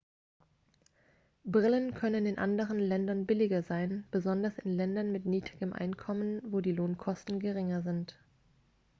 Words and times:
brillen 1.43 1.93
können 1.93 2.25
in 2.25 2.39
anderen 2.39 2.79
ländern 2.79 3.27
billiger 3.27 3.61
sein 3.61 4.03
besonders 4.09 4.57
in 4.57 4.75
ländern 4.75 5.11
mit 5.11 5.27
niedrigem 5.27 5.73
einkommen 5.73 6.41
wo 6.43 6.59
die 6.59 6.71
lohnkosten 6.71 7.39
geringer 7.39 7.83
sind 7.83 8.17